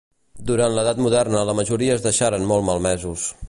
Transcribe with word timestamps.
Durant 0.51 0.73
l'edat 0.77 1.01
moderna 1.07 1.45
la 1.51 1.55
majoria 1.61 1.99
es 1.99 2.05
deixaren 2.09 2.49
molt 2.53 2.69
malmesos. 2.71 3.31